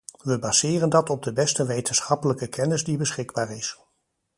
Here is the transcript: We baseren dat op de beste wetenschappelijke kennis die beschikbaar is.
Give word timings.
We 0.23 0.37
baseren 0.39 0.89
dat 0.89 1.09
op 1.09 1.23
de 1.23 1.33
beste 1.33 1.65
wetenschappelijke 1.65 2.47
kennis 2.47 2.83
die 2.83 2.97
beschikbaar 2.97 3.51
is. 3.51 3.77